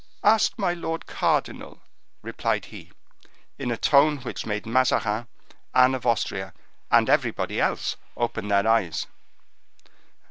"Ask 0.23 0.57
my 0.57 0.73
lord 0.73 1.05
cardinal," 1.05 1.79
replied 2.23 2.65
he, 2.73 2.91
in 3.59 3.69
a 3.69 3.77
tone 3.77 4.17
which 4.21 4.47
made 4.47 4.65
Mazarin, 4.65 5.27
Anne 5.75 5.93
of 5.93 6.07
Austria, 6.07 6.55
and 6.89 7.07
everybody 7.07 7.61
else 7.61 7.97
open 8.17 8.47
their 8.47 8.67
eyes. 8.67 9.05